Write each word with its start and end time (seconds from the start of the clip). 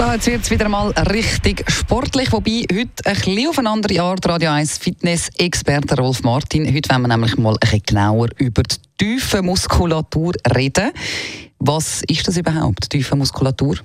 So, 0.00 0.10
jetzt 0.12 0.26
wird 0.28 0.42
es 0.42 0.50
wieder 0.50 0.66
mal 0.70 0.92
richtig 1.10 1.62
sportlich, 1.70 2.32
wobei 2.32 2.64
heute 2.72 3.04
ein 3.04 3.14
bisschen 3.16 3.48
auf 3.50 3.58
eine 3.58 3.68
andere 3.68 4.00
Art 4.00 4.26
Radio 4.26 4.50
1 4.50 4.78
Fitness-Experte 4.78 5.94
Rolf 5.96 6.22
Martin. 6.22 6.64
Heute 6.74 6.88
wollen 6.88 7.02
wir 7.02 7.08
nämlich 7.08 7.36
mal 7.36 7.52
ein 7.52 7.58
bisschen 7.60 7.82
genauer 7.84 8.28
über 8.38 8.62
die 8.62 8.76
tiefe 8.96 9.42
Muskulatur 9.42 10.32
reden. 10.56 10.92
Was 11.58 12.00
ist 12.08 12.26
das 12.26 12.38
überhaupt, 12.38 12.88
tiefe 12.88 13.14
Muskulatur? 13.14 13.76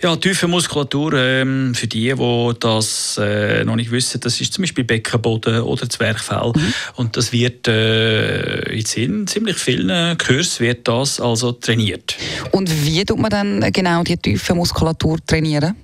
Ja, 0.00 0.16
tiefe 0.16 0.48
Muskulatur, 0.48 1.12
ähm, 1.14 1.74
für 1.74 1.86
die, 1.86 2.14
die 2.14 2.52
das 2.60 3.18
äh, 3.20 3.64
noch 3.64 3.76
nicht 3.76 3.90
wissen, 3.90 4.20
das 4.20 4.40
ist 4.40 4.52
zum 4.52 4.62
Beispiel 4.62 4.84
Beckenboden 4.84 5.60
oder 5.60 5.88
Zwerchfell. 5.88 6.52
Mhm. 6.54 6.74
Und 6.96 7.16
das 7.16 7.32
wird 7.32 7.68
äh, 7.68 8.62
in 8.96 9.26
ziemlich 9.26 9.56
vielen 9.56 10.16
Kursen 10.18 10.66
wird 10.66 10.88
das 10.88 11.20
also 11.20 11.52
trainiert. 11.52 12.16
Und 12.52 12.70
wie 12.84 13.04
tut 13.04 13.18
man 13.18 13.30
dann 13.30 13.72
genau 13.72 14.02
die 14.02 14.16
tiefe 14.16 14.54
Muskulatur 14.54 15.18
trainieren? 15.26 15.74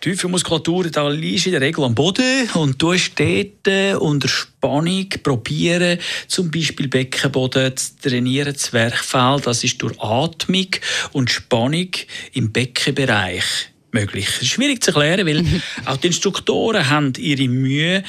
Tiefe 0.00 0.28
Muskulatur, 0.28 0.90
da 0.90 1.08
liegst 1.08 1.46
du 1.46 1.50
in 1.50 1.52
der 1.52 1.60
Regel 1.60 1.84
am 1.84 1.94
Boden 1.94 2.48
und 2.54 2.80
du 2.80 2.94
dort 2.94 3.68
äh, 3.68 3.94
unter 3.94 4.28
Spannung 4.28 5.08
probieren, 5.22 5.98
zum 6.28 6.50
Beispiel 6.50 6.88
Beckenboden 6.88 7.76
zu 7.76 7.92
trainieren, 8.02 8.54
Zwerchfell, 8.54 9.40
das 9.42 9.64
ist 9.64 9.80
durch 9.82 9.98
Atmung 10.00 10.68
und 11.12 11.30
Spannung 11.30 11.88
im 12.32 12.52
Beckenbereich 12.52 13.44
möglich. 13.94 14.26
Das 14.26 14.42
ist 14.42 14.48
schwierig 14.48 14.82
zu 14.82 14.90
erklären, 14.90 15.26
weil 15.26 15.44
auch 15.86 15.96
die 15.96 16.08
Instruktoren 16.08 16.90
haben 16.90 17.12
ihre 17.16 17.48
Mühe, 17.48 18.02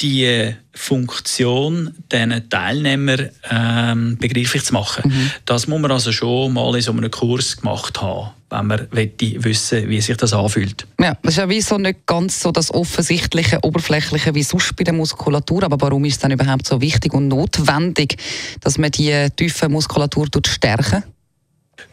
die 0.00 0.54
Funktion 0.72 1.94
diesen 2.10 2.48
Teilnehmern 2.48 3.28
ähm, 3.50 4.16
begreiflich 4.18 4.64
zu 4.64 4.72
machen. 4.72 5.10
Mhm. 5.10 5.30
Das 5.44 5.66
muss 5.66 5.80
man 5.80 5.90
also 5.90 6.12
schon 6.12 6.52
mal 6.52 6.74
in 6.74 6.82
so 6.82 6.92
einem 6.92 7.10
Kurs 7.10 7.56
gemacht 7.58 8.00
haben, 8.00 8.30
wenn 8.48 8.66
man 8.66 8.86
wissen 8.90 9.88
wie 9.88 10.00
sich 10.00 10.16
das 10.16 10.32
anfühlt. 10.32 10.86
Ja, 10.98 11.16
das 11.22 11.34
ist 11.34 11.38
ja 11.38 11.48
wie 11.48 11.60
so 11.60 11.76
nicht 11.76 12.06
ganz 12.06 12.40
so 12.40 12.50
das 12.50 12.72
offensichtliche, 12.72 13.58
oberflächliche 13.62 14.34
wie 14.34 14.42
sonst 14.42 14.74
bei 14.76 14.84
der 14.84 14.94
Muskulatur. 14.94 15.64
Aber 15.64 15.80
warum 15.80 16.04
ist 16.04 16.14
es 16.14 16.18
dann 16.20 16.30
überhaupt 16.30 16.66
so 16.66 16.80
wichtig 16.80 17.12
und 17.12 17.28
notwendig, 17.28 18.16
dass 18.60 18.78
man 18.78 18.90
die 18.90 19.28
tiefe 19.36 19.68
Muskulatur 19.68 20.28
stärken 20.46 21.04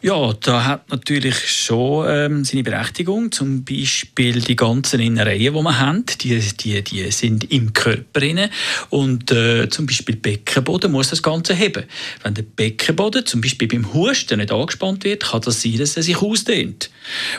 ja, 0.00 0.32
da 0.32 0.64
hat 0.64 0.90
natürlich 0.90 1.36
schon 1.50 2.06
ähm, 2.08 2.44
seine 2.44 2.62
Berechtigung. 2.62 3.32
Zum 3.32 3.64
Beispiel 3.64 4.40
die 4.40 4.56
ganzen 4.56 5.00
Innereien, 5.00 5.38
die 5.38 5.52
wir 5.52 5.78
haben, 5.78 6.04
die, 6.20 6.38
die, 6.38 6.82
die 6.82 7.10
sind 7.10 7.50
im 7.50 7.72
Körper 7.72 8.20
drin. 8.20 8.48
Und 8.90 9.30
äh, 9.32 9.68
zum 9.68 9.86
Beispiel 9.86 10.16
Beckenboden 10.16 10.92
muss 10.92 11.10
das 11.10 11.22
Ganze 11.22 11.54
heben. 11.54 11.84
Wenn 12.22 12.34
der 12.34 12.42
Beckenboden 12.42 13.26
zum 13.26 13.40
Beispiel 13.40 13.68
beim 13.68 13.92
Husten 13.92 14.38
nicht 14.38 14.52
angespannt 14.52 15.04
wird, 15.04 15.24
kann 15.24 15.42
das 15.42 15.62
sein, 15.62 15.78
dass 15.78 15.96
er 15.96 16.02
sich 16.02 16.16
ausdehnt. 16.16 16.90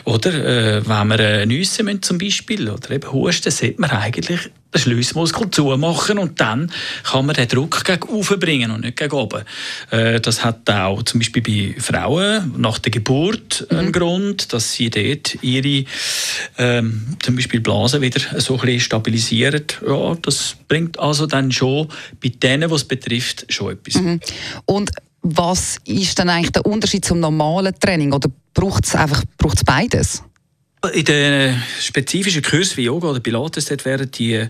Oder 0.04 0.34
äh, 0.34 0.88
wenn 0.88 1.08
wir 1.08 1.20
äh, 1.20 1.46
nüssen 1.46 2.02
zum 2.02 2.18
Beispiel 2.18 2.68
oder 2.68 2.90
eben 2.90 3.12
husten, 3.12 3.50
sieht 3.50 3.78
man 3.78 3.90
eigentlich 3.90 4.50
den 4.74 4.80
Schliessmuskel 4.80 5.50
zumachen 5.50 6.18
und 6.18 6.40
dann 6.40 6.70
kann 7.02 7.26
man 7.26 7.34
den 7.34 7.48
Druck 7.48 7.84
gegen 7.84 8.02
oben 8.04 8.38
bringen 8.38 8.70
und 8.70 8.82
nicht 8.82 8.96
gegen 8.96 9.12
oben. 9.12 9.42
Äh, 9.90 10.20
das 10.20 10.44
hat 10.44 10.68
auch 10.70 11.02
zum 11.02 11.20
Beispiel 11.20 11.42
bei 11.42 11.80
Frauen 11.80 12.54
nach 12.56 12.78
der 12.78 12.92
Geburt 12.92 13.66
einen 13.70 13.88
mhm. 13.88 13.92
Grund, 13.92 14.52
dass 14.52 14.72
sie 14.72 14.90
dort 14.90 15.42
ihre 15.42 15.84
ähm, 16.58 17.16
zum 17.22 17.36
Beispiel 17.36 17.60
Blase 17.60 18.00
wieder 18.00 18.20
so 18.40 18.54
ein 18.54 18.60
bisschen 18.60 18.80
stabilisieren. 18.80 19.64
Ja, 19.86 20.14
das 20.22 20.56
bringt 20.68 20.98
also 20.98 21.26
dann 21.26 21.50
schon 21.50 21.88
bei 22.22 22.28
denen, 22.28 22.70
was 22.70 22.82
es 22.82 22.88
betrifft, 22.88 23.52
schon 23.52 23.72
etwas. 23.72 24.00
Mhm. 24.00 24.20
Und 24.66 24.90
was 25.22 25.76
ist 25.84 26.18
dann 26.18 26.30
eigentlich 26.30 26.52
der 26.52 26.64
Unterschied 26.64 27.04
zum 27.04 27.20
normalen 27.20 27.74
Training 27.78 28.12
oder 28.12 28.30
braucht 28.54 28.86
es 28.86 28.94
einfach 28.94 29.22
braucht's 29.36 29.64
beides? 29.64 30.22
In 30.94 31.04
den 31.04 31.62
spezifischen 31.78 32.40
Kursen 32.40 32.78
wie 32.78 32.84
Yoga 32.84 33.10
oder 33.10 33.20
Pilates 33.20 33.68
werden 33.84 34.10
die 34.12 34.48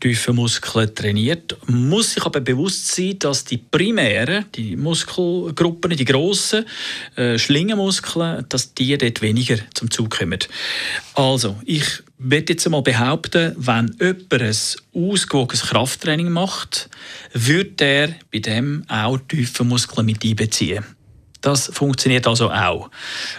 tiefen 0.00 0.34
Muskeln 0.34 0.92
trainiert. 0.92 1.56
Muss 1.68 2.14
sich 2.14 2.26
aber 2.26 2.40
bewusst 2.40 2.88
sein, 2.88 3.16
dass 3.20 3.44
die 3.44 3.58
primären, 3.58 4.46
die 4.56 4.74
Muskelgruppen, 4.74 5.96
die 5.96 6.04
grossen 6.04 6.64
äh, 7.14 7.38
Schlingenmuskeln, 7.38 8.44
dass 8.48 8.74
die 8.74 8.98
dort 8.98 9.22
weniger 9.22 9.56
zum 9.72 9.88
Zug 9.88 10.18
kommen. 10.18 10.40
Also, 11.14 11.56
ich 11.64 11.84
würde 12.18 12.54
jetzt 12.54 12.66
einmal 12.66 12.82
behaupten, 12.82 13.54
wenn 13.56 13.94
jemand 14.00 14.32
ein 14.32 14.56
ausgewogenes 14.94 15.62
Krafttraining 15.62 16.30
macht, 16.30 16.90
würde 17.32 17.84
er 17.84 18.14
bei 18.32 18.40
dem 18.40 18.82
auch 18.88 19.18
tiefe 19.28 19.62
Muskeln 19.62 20.06
mit 20.06 20.24
einbeziehen. 20.24 20.97
Das 21.48 21.70
funktioniert 21.72 22.26
also 22.26 22.50
auch. 22.50 22.90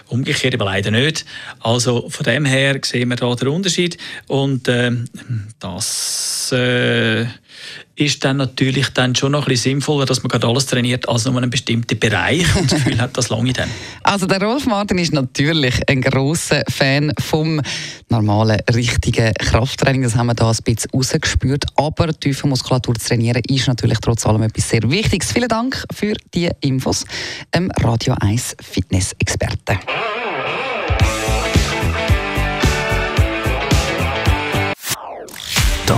Umgekehrt 0.08 0.54
aber 0.54 0.64
leider 0.64 0.90
nicht. 0.90 1.24
Also 1.60 2.10
von 2.10 2.24
dem 2.24 2.44
her 2.44 2.80
sehen 2.84 3.08
wir 3.08 3.14
da 3.14 3.32
den 3.36 3.46
Unterschied. 3.46 3.98
Und 4.26 4.66
äh, 4.66 4.90
das 5.60 6.50
äh, 6.50 7.26
ist 7.96 8.24
dann 8.24 8.38
natürlich 8.38 8.88
dann 8.90 9.14
schon 9.14 9.32
noch 9.32 9.42
ein 9.42 9.48
bisschen 9.48 9.72
sinnvoller, 9.72 10.06
dass 10.06 10.22
man 10.22 10.28
gerade 10.28 10.46
alles 10.46 10.66
trainiert, 10.66 11.08
als 11.08 11.26
nur 11.26 11.36
einen 11.36 11.50
bestimmten 11.50 11.98
Bereich 11.98 12.46
und 12.56 12.70
das 12.70 12.82
Gefühl 12.82 13.00
hat, 13.00 13.16
das 13.16 13.28
lange 13.28 13.52
dann. 13.52 13.68
Also 14.02 14.26
der 14.26 14.42
Rolf 14.42 14.66
Martin 14.66 14.98
ist 14.98 15.12
natürlich 15.12 15.88
ein 15.88 16.00
großer 16.00 16.64
Fan 16.68 17.12
vom 17.20 17.60
normalen, 18.08 18.58
richtigen 18.74 19.32
Krafttraining. 19.34 20.02
Das 20.02 20.16
haben 20.16 20.26
wir 20.26 20.34
da 20.34 20.50
ein 20.50 20.56
bisschen 20.64 20.90
rausgespürt. 20.92 21.66
Aber 21.76 22.08
tiefe 22.18 22.48
Muskulatur 22.48 22.94
zu 22.96 23.08
trainieren 23.08 23.42
ist 23.48 23.68
natürlich 23.68 23.98
trotz 24.00 24.26
allem 24.26 24.42
etwas 24.42 24.68
sehr 24.68 24.82
Wichtiges. 24.90 25.32
Vielen 25.32 25.48
Dank 25.48 25.84
für 25.94 26.14
die 26.34 26.50
Infos, 26.60 27.04
ähm, 27.52 27.70
Radio 27.82 28.14
1 28.18 28.56
Fitness-Experte. 28.60 29.49